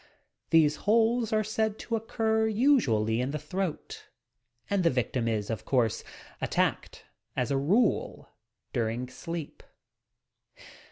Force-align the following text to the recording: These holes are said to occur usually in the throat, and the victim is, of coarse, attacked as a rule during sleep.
These 0.49 0.77
holes 0.77 1.31
are 1.31 1.43
said 1.43 1.77
to 1.77 1.95
occur 1.95 2.47
usually 2.47 3.21
in 3.21 3.29
the 3.29 3.37
throat, 3.37 4.09
and 4.67 4.83
the 4.83 4.89
victim 4.89 5.27
is, 5.27 5.51
of 5.51 5.63
coarse, 5.63 6.03
attacked 6.41 7.05
as 7.35 7.51
a 7.51 7.57
rule 7.59 8.27
during 8.73 9.09
sleep. 9.09 9.61